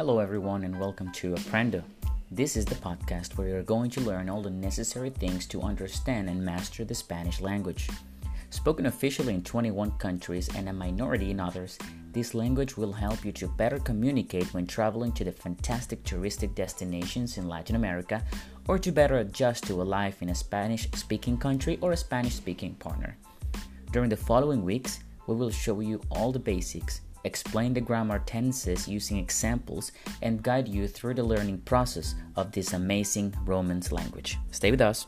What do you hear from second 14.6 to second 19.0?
traveling to the fantastic touristic destinations in Latin America or to